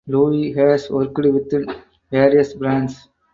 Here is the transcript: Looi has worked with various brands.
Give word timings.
Looi 0.07 0.51
has 0.53 0.89
worked 0.89 1.19
with 1.19 1.53
various 2.09 2.55
brands. 2.55 3.07